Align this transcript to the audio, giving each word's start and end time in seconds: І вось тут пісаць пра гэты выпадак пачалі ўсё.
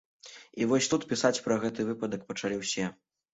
І 0.63 0.67
вось 0.71 0.87
тут 0.93 1.05
пісаць 1.11 1.43
пра 1.49 1.59
гэты 1.67 1.85
выпадак 1.91 2.25
пачалі 2.31 2.59
ўсё. 2.63 2.89